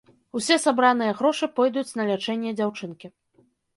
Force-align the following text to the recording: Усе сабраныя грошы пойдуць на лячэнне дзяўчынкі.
Усе 0.37 0.55
сабраныя 0.63 1.13
грошы 1.19 1.49
пойдуць 1.59 1.95
на 1.99 2.03
лячэнне 2.13 2.55
дзяўчынкі. 2.59 3.07